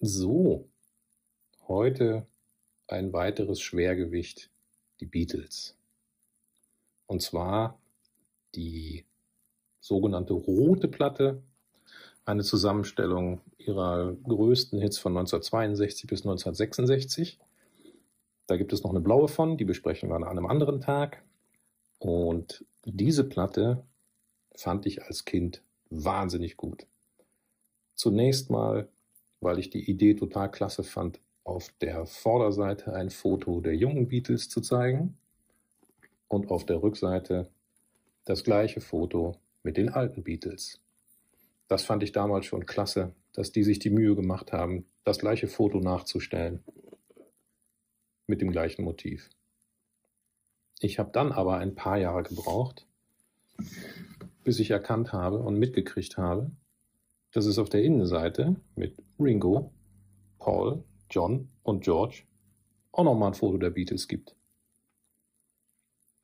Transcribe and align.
So, 0.00 0.68
heute 1.66 2.24
ein 2.86 3.12
weiteres 3.12 3.60
Schwergewicht, 3.60 4.48
die 5.00 5.06
Beatles. 5.06 5.76
Und 7.08 7.20
zwar 7.20 7.80
die 8.54 9.04
sogenannte 9.80 10.34
rote 10.34 10.86
Platte, 10.86 11.42
eine 12.24 12.44
Zusammenstellung 12.44 13.40
ihrer 13.58 14.12
größten 14.22 14.80
Hits 14.80 14.98
von 14.98 15.16
1962 15.16 16.06
bis 16.08 16.20
1966. 16.20 17.40
Da 18.46 18.56
gibt 18.56 18.72
es 18.72 18.84
noch 18.84 18.90
eine 18.90 19.00
blaue 19.00 19.26
von, 19.26 19.56
die 19.56 19.64
besprechen 19.64 20.10
wir 20.10 20.14
an 20.14 20.22
einem 20.22 20.46
anderen 20.46 20.80
Tag. 20.80 21.24
Und 21.98 22.64
diese 22.84 23.24
Platte 23.24 23.82
fand 24.54 24.86
ich 24.86 25.02
als 25.02 25.24
Kind 25.24 25.60
wahnsinnig 25.90 26.56
gut. 26.56 26.86
Zunächst 27.96 28.48
mal, 28.48 28.88
weil 29.40 29.58
ich 29.58 29.70
die 29.70 29.88
Idee 29.88 30.14
total 30.14 30.50
klasse 30.50 30.84
fand, 30.84 31.20
auf 31.44 31.72
der 31.80 32.06
Vorderseite 32.06 32.92
ein 32.92 33.10
Foto 33.10 33.60
der 33.60 33.74
jungen 33.74 34.08
Beatles 34.08 34.48
zu 34.48 34.60
zeigen 34.60 35.16
und 36.28 36.50
auf 36.50 36.66
der 36.66 36.82
Rückseite 36.82 37.50
das 38.24 38.44
gleiche 38.44 38.80
Foto 38.80 39.36
mit 39.62 39.76
den 39.76 39.88
alten 39.88 40.22
Beatles. 40.22 40.80
Das 41.68 41.84
fand 41.84 42.02
ich 42.02 42.12
damals 42.12 42.46
schon 42.46 42.66
klasse, 42.66 43.14
dass 43.32 43.52
die 43.52 43.62
sich 43.62 43.78
die 43.78 43.90
Mühe 43.90 44.14
gemacht 44.14 44.52
haben, 44.52 44.86
das 45.04 45.18
gleiche 45.18 45.48
Foto 45.48 45.80
nachzustellen 45.80 46.62
mit 48.26 48.42
dem 48.42 48.50
gleichen 48.50 48.84
Motiv. 48.84 49.30
Ich 50.80 50.98
habe 50.98 51.10
dann 51.12 51.32
aber 51.32 51.56
ein 51.56 51.74
paar 51.74 51.98
Jahre 51.98 52.22
gebraucht, 52.22 52.86
bis 54.44 54.60
ich 54.60 54.70
erkannt 54.70 55.12
habe 55.12 55.38
und 55.38 55.58
mitgekriegt 55.58 56.16
habe, 56.16 56.50
dass 57.38 57.46
es 57.46 57.60
auf 57.60 57.68
der 57.68 57.84
Innenseite 57.84 58.56
mit 58.74 58.96
Ringo, 59.20 59.70
Paul, 60.40 60.82
John 61.08 61.48
und 61.62 61.84
George 61.84 62.24
auch 62.90 63.04
nochmal 63.04 63.30
ein 63.30 63.34
Foto 63.34 63.58
der 63.58 63.70
Beatles 63.70 64.08
gibt. 64.08 64.34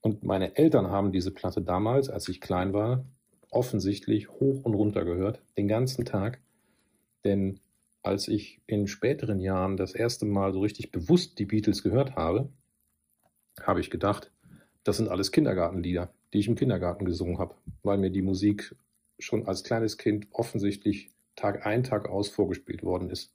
Und 0.00 0.22
meine 0.22 0.56
Eltern 0.56 0.86
haben 0.86 1.12
diese 1.12 1.30
Platte 1.30 1.60
damals, 1.60 2.08
als 2.08 2.30
ich 2.30 2.40
klein 2.40 2.72
war, 2.72 3.04
offensichtlich 3.50 4.30
hoch 4.30 4.64
und 4.64 4.72
runter 4.72 5.04
gehört, 5.04 5.42
den 5.58 5.68
ganzen 5.68 6.06
Tag. 6.06 6.40
Denn 7.26 7.60
als 8.02 8.26
ich 8.26 8.62
in 8.66 8.86
späteren 8.86 9.38
Jahren 9.38 9.76
das 9.76 9.94
erste 9.94 10.24
Mal 10.24 10.54
so 10.54 10.60
richtig 10.60 10.92
bewusst 10.92 11.38
die 11.38 11.44
Beatles 11.44 11.82
gehört 11.82 12.16
habe, 12.16 12.48
habe 13.60 13.80
ich 13.80 13.90
gedacht, 13.90 14.32
das 14.82 14.96
sind 14.96 15.10
alles 15.10 15.30
Kindergartenlieder, 15.30 16.10
die 16.32 16.38
ich 16.38 16.48
im 16.48 16.56
Kindergarten 16.56 17.04
gesungen 17.04 17.36
habe, 17.38 17.54
weil 17.82 17.98
mir 17.98 18.10
die 18.10 18.22
Musik 18.22 18.74
schon 19.22 19.46
als 19.46 19.64
kleines 19.64 19.98
Kind 19.98 20.26
offensichtlich 20.32 21.10
Tag 21.36 21.66
ein, 21.66 21.82
Tag 21.82 22.08
aus 22.08 22.28
vorgespielt 22.28 22.82
worden 22.82 23.10
ist. 23.10 23.32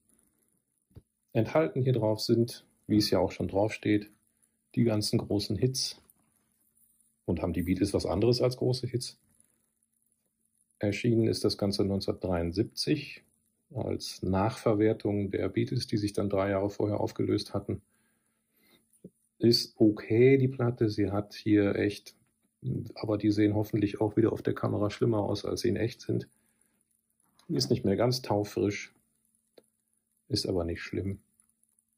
Enthalten 1.33 1.81
hier 1.81 1.93
drauf 1.93 2.19
sind, 2.19 2.66
wie 2.88 2.97
es 2.97 3.09
ja 3.09 3.19
auch 3.19 3.31
schon 3.31 3.47
drauf 3.47 3.73
steht, 3.73 4.11
die 4.75 4.83
ganzen 4.83 5.19
großen 5.19 5.55
Hits. 5.55 6.02
Und 7.25 7.41
haben 7.41 7.53
die 7.53 7.63
Beatles 7.63 7.93
was 7.93 8.05
anderes 8.05 8.41
als 8.41 8.58
große 8.58 8.88
Hits? 8.88 9.19
Erschienen 10.80 11.27
ist 11.27 11.43
das 11.43 11.58
Ganze 11.58 11.83
1973 11.83 13.23
als 13.73 14.21
Nachverwertung 14.23 15.31
der 15.31 15.49
Beatles, 15.49 15.88
die 15.88 15.97
sich 15.97 16.13
dann 16.13 16.30
drei 16.30 16.52
Jahre 16.52 16.69
vorher 16.69 16.99
aufgelöst 16.99 17.53
hatten. 17.53 17.81
Ist 19.39 19.75
okay, 19.77 20.38
die 20.38 20.47
Platte. 20.47 20.89
Sie 20.89 21.11
hat 21.11 21.33
hier 21.33 21.75
echt, 21.75 22.15
aber 22.96 23.18
die 23.18 23.32
sehen 23.32 23.56
hoffentlich 23.56 24.02
auch 24.02 24.18
wieder 24.18 24.32
auf 24.32 24.42
der 24.42 24.54
Kamera 24.54 24.90
schlimmer 24.90 25.20
aus, 25.20 25.46
als 25.46 25.62
sie 25.62 25.70
in 25.70 25.76
echt 25.76 26.02
sind. 26.02 26.28
Ist 27.48 27.70
nicht 27.70 27.86
mehr 27.86 27.96
ganz 27.96 28.22
taufrisch, 28.22 28.94
ist 30.28 30.48
aber 30.48 30.66
nicht 30.66 30.82
schlimm. 30.82 31.20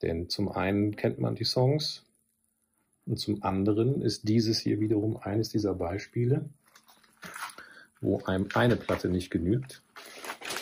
Denn 0.02 0.30
zum 0.30 0.50
einen 0.50 0.96
kennt 0.96 1.20
man 1.20 1.36
die 1.36 1.44
Songs 1.44 2.06
und 3.06 3.18
zum 3.18 3.44
anderen 3.44 4.02
ist 4.02 4.28
dieses 4.30 4.60
hier 4.60 4.80
wiederum 4.80 5.18
eines 5.18 5.50
dieser 5.50 5.74
Beispiele, 5.74 6.48
wo 8.02 8.20
einem 8.22 8.48
eine 8.54 8.76
Platte 8.76 9.10
nicht 9.10 9.30
genügt, 9.30 9.82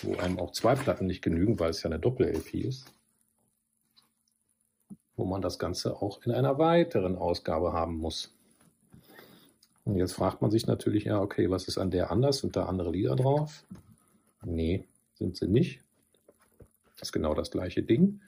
wo 0.02 0.16
einem 0.16 0.40
auch 0.40 0.52
zwei 0.52 0.76
Platten 0.76 1.06
nicht 1.06 1.22
genügen, 1.22 1.60
weil 1.60 1.70
es 1.70 1.84
ja 1.84 1.90
eine 1.90 2.00
Doppel-LP 2.00 2.54
ist, 2.56 2.92
wo 5.16 5.26
man 5.26 5.42
das 5.42 5.60
Ganze 5.60 6.02
auch 6.02 6.22
in 6.24 6.32
einer 6.32 6.58
weiteren 6.58 7.18
Ausgabe 7.18 7.74
haben 7.74 7.98
muss. 7.98 8.37
Und 9.88 9.96
jetzt 9.96 10.16
fragt 10.16 10.42
man 10.42 10.52
sich 10.52 10.68
natürlich, 10.68 11.06
ja, 11.06 11.22
okay, 11.22 11.50
was 11.50 11.70
ist 11.70 11.78
an 11.78 11.92
der 11.92 12.12
anders? 12.12 12.40
Sind 12.40 12.58
da 12.58 12.66
andere 12.66 12.92
Lieder 12.92 13.16
drauf? 13.16 13.64
Nee, 14.44 14.84
sind 15.14 15.38
sie 15.38 15.48
nicht. 15.48 15.80
Das 16.98 17.08
ist 17.08 17.14
genau 17.14 17.34
das 17.34 17.52
gleiche 17.52 17.84
Ding. 17.84 18.20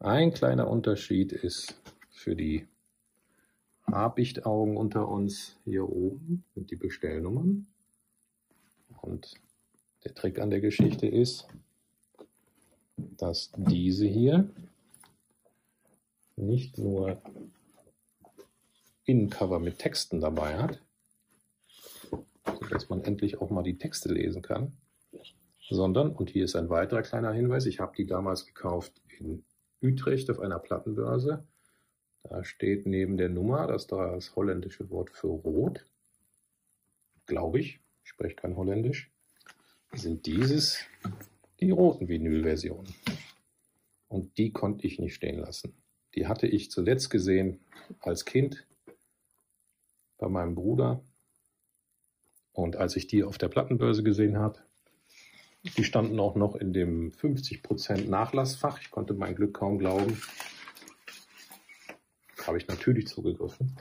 Ein 0.00 0.32
kleiner 0.32 0.68
Unterschied 0.68 1.30
ist 1.30 1.80
für 2.10 2.34
die 2.34 2.66
Habichtaugen 3.86 4.76
unter 4.76 5.06
uns 5.06 5.56
hier 5.64 5.88
oben 5.88 6.42
sind 6.52 6.72
die 6.72 6.76
Bestellnummern. 6.76 7.68
Und 9.00 9.34
der 10.02 10.14
Trick 10.14 10.40
an 10.40 10.50
der 10.50 10.60
Geschichte 10.60 11.06
ist, 11.06 11.46
dass 12.96 13.52
diese 13.56 14.06
hier 14.08 14.50
nicht 16.34 16.76
nur 16.76 17.22
Innencover 19.04 19.60
mit 19.60 19.78
Texten 19.78 20.20
dabei 20.20 20.58
hat, 20.58 20.80
sodass 22.64 22.88
man 22.88 23.02
endlich 23.02 23.40
auch 23.40 23.50
mal 23.50 23.62
die 23.62 23.78
Texte 23.78 24.12
lesen 24.12 24.42
kann, 24.42 24.76
sondern, 25.68 26.10
und 26.12 26.30
hier 26.30 26.44
ist 26.44 26.56
ein 26.56 26.68
weiterer 26.68 27.02
kleiner 27.02 27.32
Hinweis, 27.32 27.66
ich 27.66 27.80
habe 27.80 27.94
die 27.96 28.06
damals 28.06 28.46
gekauft 28.46 29.00
in 29.18 29.44
Utrecht 29.82 30.30
auf 30.30 30.40
einer 30.40 30.58
Plattenbörse. 30.58 31.46
Da 32.22 32.42
steht 32.44 32.86
neben 32.86 33.16
der 33.16 33.28
Nummer, 33.28 33.66
das 33.66 33.86
da 33.86 34.12
das 34.12 34.34
holländische 34.34 34.88
Wort 34.90 35.10
für 35.10 35.28
rot, 35.28 35.84
glaube 37.26 37.60
ich, 37.60 37.80
ich 38.02 38.10
spreche 38.10 38.36
kein 38.36 38.56
Holländisch, 38.56 39.10
sind 39.92 40.26
dieses 40.26 40.80
die 41.60 41.70
roten 41.70 42.08
Vinylversionen. 42.08 42.94
Und 44.08 44.36
die 44.38 44.52
konnte 44.52 44.86
ich 44.86 44.98
nicht 44.98 45.14
stehen 45.14 45.38
lassen. 45.38 45.74
Die 46.14 46.26
hatte 46.26 46.46
ich 46.46 46.70
zuletzt 46.70 47.10
gesehen 47.10 47.60
als 48.00 48.24
Kind 48.24 48.66
bei 50.18 50.28
meinem 50.28 50.54
Bruder. 50.54 51.02
Und 52.54 52.76
als 52.76 52.96
ich 52.96 53.08
die 53.08 53.24
auf 53.24 53.36
der 53.36 53.48
Plattenbörse 53.48 54.02
gesehen 54.02 54.38
habe, 54.38 54.60
die 55.76 55.84
standen 55.84 56.20
auch 56.20 56.36
noch 56.36 56.54
in 56.54 56.72
dem 56.72 57.10
50% 57.10 58.08
Nachlassfach. 58.08 58.80
Ich 58.80 58.90
konnte 58.90 59.12
mein 59.12 59.34
Glück 59.34 59.54
kaum 59.54 59.78
glauben. 59.78 60.20
Habe 62.46 62.58
ich 62.58 62.68
natürlich 62.68 63.08
zugegriffen. 63.08 63.76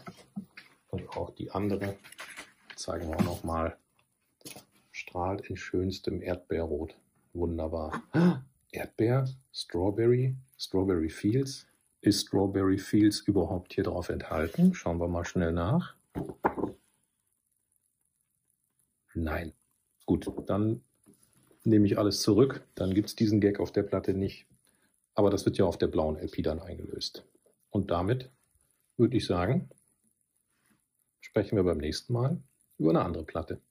Und 0.90 1.10
auch 1.10 1.30
die 1.32 1.52
andere 1.52 1.96
zeigen 2.76 3.10
wir 3.10 3.18
auch 3.18 3.24
noch 3.24 3.44
mal. 3.44 3.78
Strahlt 4.92 5.42
in 5.50 5.58
schönstem 5.58 6.22
Erdbeerrot. 6.22 6.96
Wunderbar. 7.34 8.02
Erdbeer, 8.72 9.28
Strawberry, 9.52 10.36
Strawberry 10.58 11.10
Fields. 11.10 11.68
Ist 12.02 12.28
Strawberry 12.28 12.78
Fields 12.78 13.20
überhaupt 13.22 13.74
hier 13.74 13.84
drauf 13.84 14.10
enthalten? 14.10 14.74
Schauen 14.74 15.00
wir 15.00 15.08
mal 15.08 15.26
schnell 15.26 15.52
nach. 15.52 15.96
Nein. 19.14 19.54
Gut, 20.06 20.28
dann 20.48 20.82
nehme 21.64 21.86
ich 21.86 21.98
alles 21.98 22.22
zurück. 22.22 22.66
Dann 22.76 22.94
gibt 22.94 23.10
es 23.10 23.16
diesen 23.16 23.40
Gag 23.40 23.60
auf 23.60 23.72
der 23.72 23.84
Platte 23.84 24.14
nicht. 24.14 24.48
Aber 25.16 25.30
das 25.30 25.46
wird 25.46 25.58
ja 25.58 25.66
auf 25.66 25.78
der 25.78 25.88
blauen 25.88 26.18
LP 26.18 26.44
dann 26.44 26.60
eingelöst. 26.60 27.26
Und 27.70 27.92
damit 27.92 28.32
würde 28.98 29.18
ich 29.18 29.26
sagen, 29.26 29.70
sprechen 31.22 31.56
wir 31.56 31.64
beim 31.64 31.78
nächsten 31.78 32.14
Mal 32.14 32.42
über 32.78 32.90
eine 32.90 33.04
andere 33.04 33.24
Platte. 33.24 33.62